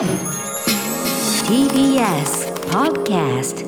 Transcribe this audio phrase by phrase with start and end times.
[0.00, 0.08] TBS
[2.70, 3.66] Podcast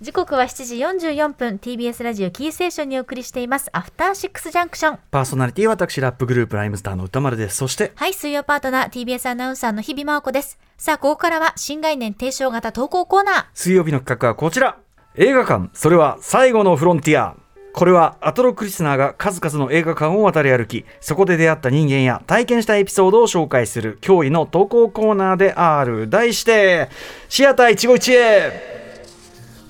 [0.00, 0.76] 時刻は7時
[1.10, 3.68] 44分 TBS ラジオキーステーションにお送りしています。
[3.74, 7.56] アフターシックスジャンクションパーソナリティは私ラップグループライムスターの歌丸です。
[7.56, 10.58] そしてはい水曜パートナー TBS アナウンサーの日々真央子です。
[10.78, 13.44] さあここからは新概念提唱型投稿コーナー。
[13.52, 14.78] 水曜日の企画はこちら。
[15.16, 15.68] 映画館。
[15.74, 17.36] それは最後のフロンティア
[17.74, 26.88] これはアトロクリスナーが数々の映画館を渡り歩きそこで出会った人間や体験したエピソードを紹介する驚異の投稿コーナーである題して
[27.28, 28.52] シアター一期一会。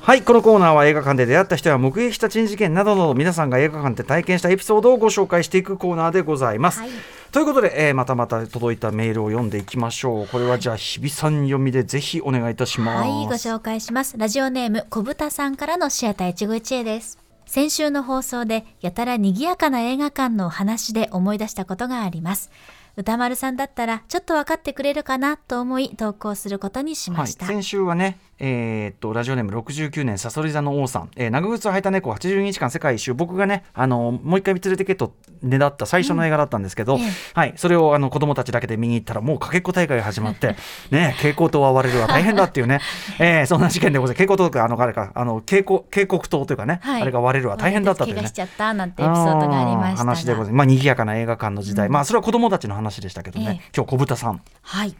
[0.00, 6.90] はいこのコーナーは映画館で出会った人や目撃した珍事件などの皆さんが映画館で体験したエピソードをご紹介していくコーナーでございます、はい。
[7.32, 10.28] ということで、えーまたまた届いたメールを読んでいきましょう。
[10.28, 13.08] これはじゃあ日比さん読みでぜひお願いいたします。
[13.08, 14.18] はい、ご紹介します。
[14.18, 17.23] ラジオネーム、小豚さんからのシアター一期一会です。
[17.46, 22.50] 先週の放送で、やたら賑やかな映画館の話で思い出したことがあります。
[22.96, 27.46] 歌丸さんだったら、ちょっと分かってくれるかなと思い、投稿することにし、ました。
[27.46, 33.14] 先週はね、えーっとラジオネーム69年さそり座の王さん、えー長靴を履いた猫82日間世界一周。
[33.14, 37.02] 僕がねあのもう一回連れてけとねだった最初の映画だったんですけど、ええ。
[37.32, 40.56] はい、それをあの子供たちだけで見に行ったらもうかけっこ大会が始まって
[40.90, 42.80] ね蛍光灯は割れるは大変だっていうね、
[43.18, 44.22] えーそんな事件でございます。
[44.22, 47.02] 蛍光灯とかあのあれかあの警告警告灯というかね、はい。
[47.02, 48.20] あれが割れるは大変だったというね。
[48.20, 50.52] 怪我しちゃったなんてエピソードがありました話でございます。
[50.56, 53.70] まあ賑やかな映画館の時代、まあそれは子供たちの話でしたけどね、ええ。
[53.74, 54.42] 今日小豚さん。
[54.60, 54.94] はい。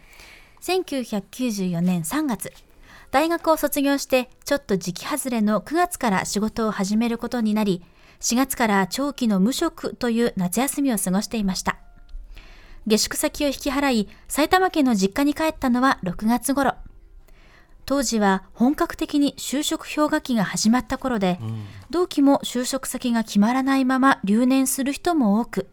[0.63, 2.51] 1994年3月、
[3.15, 7.81] 大学を卒業してちょっと時期外れの9月から仕事を始めることになり、
[8.19, 11.79] 4月から長期の無職という夏休みを過ごしていました。
[12.89, 16.75] 下宿先を引き払い、埼玉県の実家に帰ったのは6月頃。
[17.87, 21.39] 当時は本格的に就職氷河期が始まった頃で、
[21.91, 25.69] 同期も就職先が決まらないまま留年する人も多く、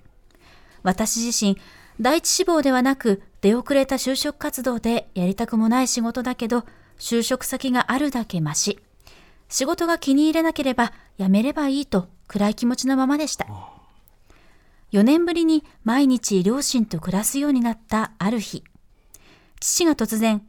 [0.84, 1.58] 私自身、
[2.00, 6.66] 第一志望ではなく出遅れた就職活動でやりたくもない仕事だけど、
[7.02, 8.80] 就職先があるだけマシ。
[9.50, 13.48] 仕事が気に入れなければ辞めればいいと暗い気持ちのままでした。
[14.92, 18.64] 4年ぶりに毎日両親と暮らすようになったある日、
[19.60, 20.46] 父が突然、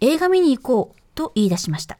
[0.00, 1.98] 映画見に行こうと言い出しました。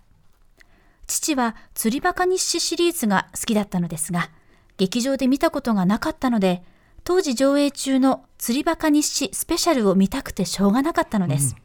[1.08, 4.30] 父は釣りバカ日誌シリーズが好きだったのですが、
[4.76, 6.62] 劇場で見たことがなかったので、
[7.02, 11.56] 当時上映中の釣りバカ日誌スペシャルを見たくてしょうがなかったのです。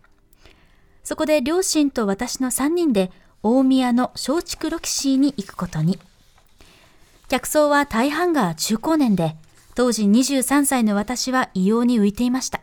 [1.03, 3.11] そこで両親と私の3人で
[3.43, 5.99] 大宮の松竹ロキシーに行くことに。
[7.27, 9.35] 客層は大半が中高年で、
[9.73, 12.61] 当時23歳の私は異様に浮いていました。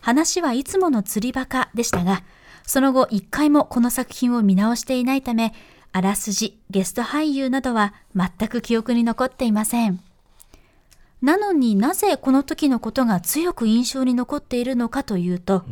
[0.00, 2.22] 話はいつもの釣りバカでしたが、
[2.66, 5.52] その後一回もこの作品を見直していないため、
[5.92, 10.00] あらすじ、ゲスト俳優などは全く記憶に残っていません。
[11.20, 15.64] なのになぜこの時のことが強く印象に残っているのかというと、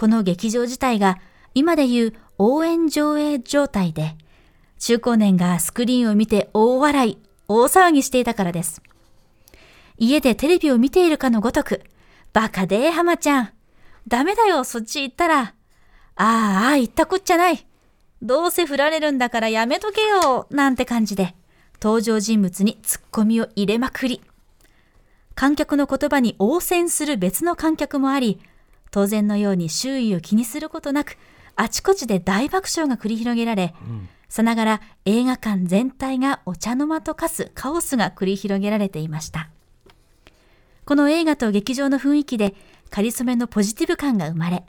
[0.00, 1.18] この劇場自体が
[1.52, 4.16] 今でいう応援上映状態で、
[4.78, 7.18] 中高年がスクリーンを見て大笑い、
[7.48, 8.80] 大騒ぎしていたからです。
[9.98, 11.82] 家でテレビを見ているかのごとく、
[12.32, 13.50] バカでー浜ちゃん。
[14.08, 15.38] ダメだよ、そっち行ったら。
[15.42, 15.52] あ
[16.16, 17.66] あ、ああ、行ったこっちゃない。
[18.22, 21.34] どうせ振られるんだからやめとけよ、なんて感じで、
[21.78, 24.22] 登場人物にツッコミを入れまくり。
[25.34, 28.40] 観客の言葉に応戦する別の観客もあり、
[28.90, 31.16] 当然のように周囲を気にすることなく、
[31.56, 33.74] あちこちで大爆笑が繰り広げられ、
[34.28, 39.50] さながら映画館全体がお茶の間と化すカオスが繰り広げられていました。
[40.84, 42.54] この映画と劇場の雰囲気で、
[42.90, 44.64] かりそめのポジティブ感が生まれ、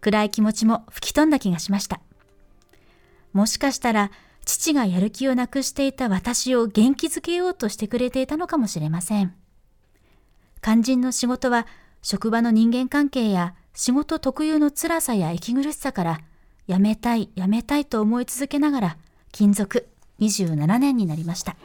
[0.00, 2.00] 暗い気持ちも吹き飛んだ気がしました。
[3.32, 4.10] もしかしたら、
[4.44, 9.34] 父がやる気をなくしていた私を元気づけようとしてくれていたのかもしれません。
[10.62, 11.66] 肝心の仕事は、
[12.02, 16.20] 職場の人間関係や仕事特有の辛さや息苦しさから、
[16.68, 18.96] 辞めたい、辞めたいと思い続けながら、
[19.32, 19.88] 勤続
[20.20, 21.56] 27年になりました。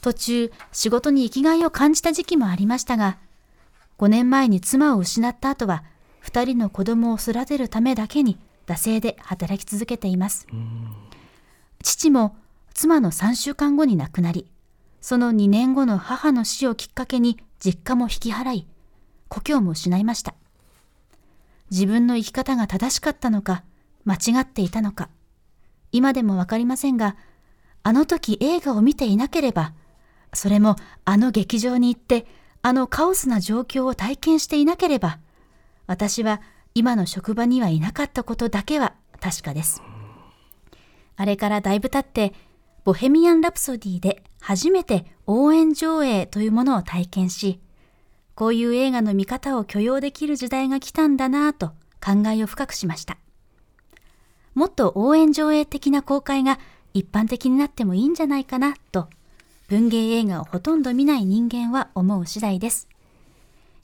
[0.00, 3.18] 途中、仕事に生きがいを感じた時期もありましたが、
[3.98, 5.84] 5年前に妻を失った後は、
[6.24, 10.46] 2人の子供を育てるためだけに、惰性で働き続けています。
[11.82, 12.36] 父も
[12.74, 14.46] 妻の3週間後に亡くなり、
[15.06, 18.66] その2年後の母の死をきっかけに実家も引き払い、
[19.28, 20.34] 故郷も失いました。
[21.70, 23.62] 自分の生き方が正しかったのか、
[24.04, 25.08] 間違っていたのか、
[25.92, 27.14] 今でもわかりませんが、
[27.84, 29.74] あの時映画を見ていなければ、
[30.32, 30.74] それも
[31.04, 32.26] あの劇場に行って、
[32.62, 35.20] あのカオスな状況を体験していなければ、
[35.86, 36.42] 私は
[36.74, 39.84] 今の職場にはいなかったことだけは確かです。
[41.14, 42.34] あれからだいぶ経って、
[42.86, 47.58] ボヘミアン・ラプソディで初めて応援上映というものを体験し、
[48.36, 53.18] こういう映画の見方を許容できる時代が来たんだなぁと考えを深くしました。
[54.54, 56.60] もっと応援上映的な公開が
[56.94, 59.08] 一般的になってもいいんじゃないかなと、
[59.66, 62.88] 文芸映画をほとんど見ない人間は思う次第です。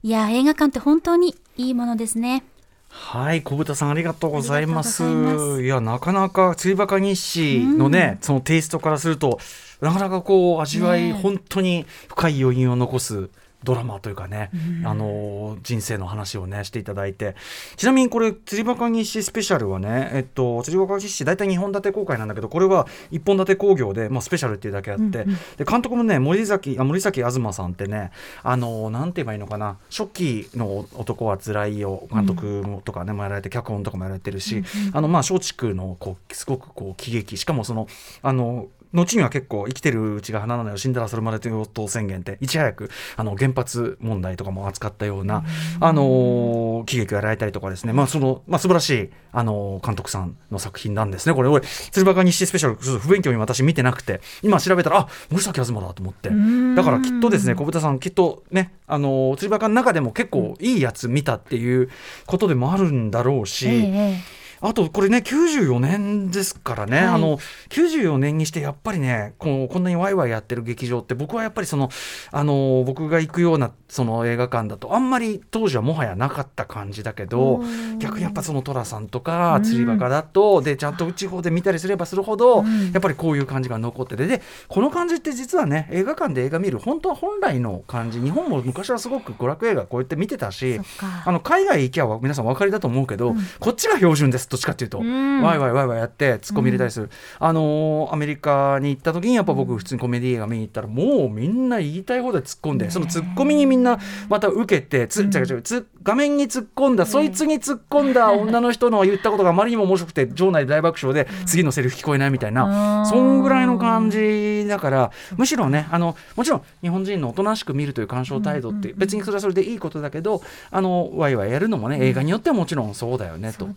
[0.05, 2.45] いや、映画館って本当にいいものですね。
[2.95, 5.03] はい、小豚さんありがとうございます。
[5.03, 9.41] いますいや、なかなか釣りバカ日誌のね、そのテイストからすると、
[9.81, 13.31] なかなかこう味わい、ねえ本当に深い余韻を残す。
[13.65, 14.51] ドラマというかね、
[14.85, 17.37] あの人生の話をねしていただいて。
[17.77, 25.27] ちなみにこれ釣りバカ日誌スペシャルはねえっと釣りバカ日誌大体2本立て公開なんだけどこれは1本立て興行で、まあ、スペシャルっていうだけあって、
[25.57, 28.11] で監督もね森崎あ森崎東さんってね
[28.43, 34.63] あのなんて言えばいいのかな初期の男はつらいよ監督もとかね、もやられて脚本とかもやられてるし、
[34.93, 37.87] あのまあ松竹のこうすごくこう喜劇しかもその
[38.23, 40.77] あの後には結構生きてるうちが花なのよ。
[40.77, 42.39] 死んだらそれまでという宣言って。
[42.41, 45.45] いち早くあの原発問題とかも扱ったような、
[45.81, 47.93] あのー喜劇をやられたりとかですね。
[47.93, 51.49] まあその、まあ、素晴らしい、あのー監督さんの作品なんですねこれ。
[51.49, 56.31] 俺鶴バカ日誌スペシャル不勉強に私見てなくて今調べたらあ森崎東だと思って。
[56.77, 61.91] だからきっとですね小豚さんきっとねあのー鶴バカの中でも結構いいやつ見たっていう
[62.27, 63.69] ことでもあるんだろうし。
[63.69, 63.71] え
[64.19, 67.07] えあとこれね94年ですからね、はい。
[67.07, 67.39] あの
[67.69, 71.91] 94年にしてやっぱりねこうこんなにワイワイやってる劇場って僕はやっぱりその
[72.31, 77.99] あの僕が行くようなその映画館だとあんまり当時はもはやなかった感じだけどうん。
[77.99, 82.93] 逆にやっぱその寅さんとか釣りバカだと、でちゃんと地方で見たりすればするほど、うん。
[82.93, 90.81] やっぱりこういう感じが残っててでこの感じって実はね映画館で映画見る本当は本来の感じ日本も昔はすごく娯楽映画こうやって見てたし
[91.25, 95.41] あの海外行きゃ皆さんお分かりだと思うけど、こっちが標準ですどっちかっていうと、うん。
[95.43, 97.09] ワイワイワイワイやってツッコミ入れたりする、
[97.39, 120.41] あのーアメリカに行った時にやっぱ僕普通にコメディ映画見に行ったらもうみんな言いたい放題突っ込んで、そのツッコミにみんなまた受けてつ、違う違うつ画面に突っ込んだ、そいつに突っ込んだ女の人の言ったことがあまりにも面白くて 場内で大爆笑で次のセリフ聞こえないみたいな、うんそんぐらいの感じだからむしろねあのもちろん日本人のおとなしく見るという鑑賞態度って別にそれはそれでいいことだけど
[120.71, 123.69] あのワイワイやるのもね映画によってはもちろんそうだよねと。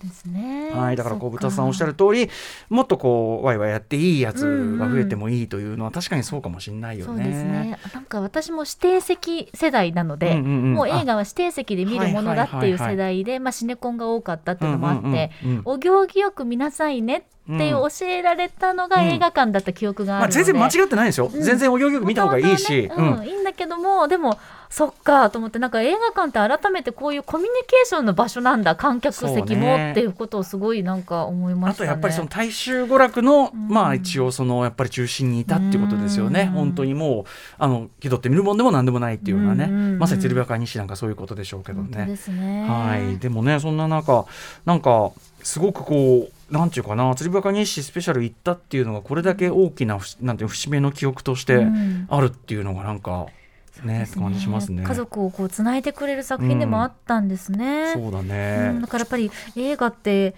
[0.75, 1.85] はい、だから小豚さんおっしゃる。
[1.85, 2.29] る通り
[2.69, 7.23] もっとこうワイワイやっていいやつが増えてもいいというのは確かにそうかもしれないよそうね。
[7.23, 7.79] ですね。
[7.93, 10.73] なんか私も指定席世代なので、うんうんうん。
[10.73, 15.61] もう映画は指定席で見るものだっていう世代で、まあシネコンが多かったっていうのもあって、うんうんうんうん。
[15.65, 21.41] お行儀よく見なさいねっていう教えられたのが映画館だった記憶があまあ、るので、全然間違ってないですよ、うん。
[21.41, 23.25] 全然お行儀よく見た方がいいし、ねうん。
[23.25, 24.39] いいんだけどもでも
[24.69, 29.91] そっかと思ってなんか映画館って改めてこういうコミュニケーションの場所なんだ観客席もね。
[29.91, 31.89] っていうことをすごいなんか思いましたね。
[31.89, 33.67] あとやっぱりその大衆娯楽の、ん。
[33.69, 36.49] まあ一応そのやっぱり中心にいたっていうことですよね、うん。
[36.51, 37.23] 本当にもう
[37.57, 39.99] あの気取って見るもんでもなんでもないっていうようなね、うんうんうん。
[39.99, 42.15] まさに釣りバカ西なんかそういうことでしょうけど本当でね。
[42.15, 42.67] すね。
[42.67, 44.25] はい、でもねそんな中
[44.65, 45.11] なんか
[45.43, 52.07] すごくこうなんていうかな釣りバカ日誌スペシャル行ったっていうのがこれだけ大きなふなんていう節目の記憶としてうん。
[52.09, 53.44] あるっていうのがなんかねです
[53.83, 54.83] ね感じしますね。
[54.83, 57.93] 家族をこうつないでくれる作品でもあったんですね。
[57.93, 60.35] そうだうねん、だからやっぱり映画って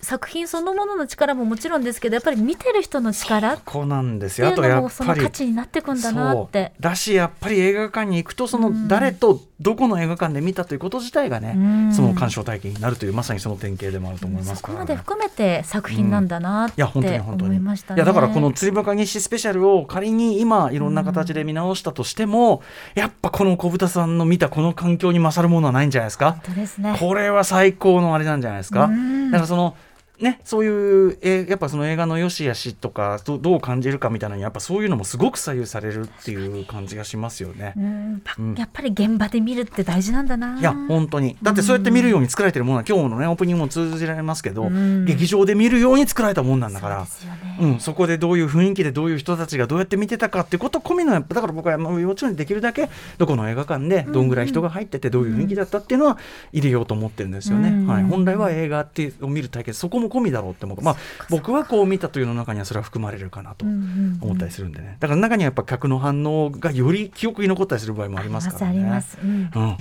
[0.00, 6.72] 作品そのものの力ももちろんですけどやっぱり見てる人の力ってここなんですいうのもその価値になってくんだなって。
[6.78, 8.88] だしやっぱり映画館に行くとそのうん。
[8.88, 14.80] 誰とどこの映画館で見たということ自体がね、うんその鑑賞体験になるというまさにその典型でもあると思いますそこから、ね。
[14.80, 17.82] まで含めて作品なんだなっいや本当にて本当に思いね。
[17.96, 22.62] いやだからこの釣りバカ日誌スペシャルを仮に今いろんな形で見直したとしても、
[22.94, 26.32] やっぱこの小豚さんの見たこの環境に勝るものはないんじゃないですか？
[26.32, 26.96] 本当ですね。
[26.98, 28.84] これは最高のあれなんじゃないですか？
[28.84, 29.76] うんだからその
[30.20, 37.74] ね、そういうえやっぱその映画の良し悪しとかどどう感じるかみたいなやっぱそういうのもすごく左右されるっていう感じがしますよね。
[37.76, 40.58] うんやっぱり現場で見るって大事なんだな。
[40.58, 47.58] いや本当にだってそうやって見るように作られてるものは今日のねオープニングも通じられますけど、うん劇場で見るように作られたもんなんだからそね。
[47.60, 56.18] うん、そこでどういう雰囲気でどういう人たちがどうやって見てたかっていうこと込みのやっぱだから僕はまあもちろんできるだけどこの映画館でどんぐらい人が入っててどういう雰囲気だったっていうのは
[56.52, 57.68] 入れようと思ってるんですよね。
[57.68, 60.96] うんはい、本来は映画ってを見る体験そこも込みだろうって思うまあ
[61.30, 68.66] 僕はこう見たというの中にはそれは含まれるかなと思ったりするんでねだから中にはやっぱ客の反応がより記憶に残ったりする場合もありますからね。
[68.68, 69.18] あります。
[69.22, 69.76] うんうん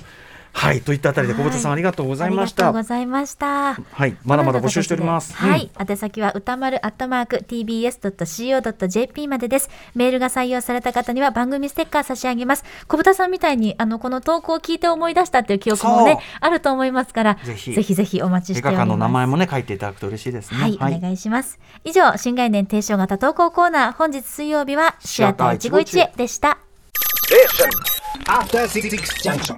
[0.57, 2.87] はいといったあたりで小畑さんありがとうございましたありがとうご。
[2.87, 3.75] ざいました。
[3.75, 5.35] はいまだまだ募集しております。
[5.35, 9.69] はい、宛先は歌丸アットマーク tbs.co.jp までです。
[9.93, 12.65] メールが採用された方には番組ステッカー差し上げます。
[12.87, 18.87] 小豚さんみたいにあのこの投稿を聞いて思い出したっていう記憶もねあると思いますから、ぜひぜひぜひお待ち映しております。
[18.87, 20.59] 画館の名前もね書いていただくと嬉しいですね。
[20.59, 21.59] はい、お願いします。
[21.83, 26.57] 以上、新概念提唱型投稿コーナー、本日水曜日はシアター一期一会でした。
[28.25, 28.89] After Six
[29.23, 29.55] Junction.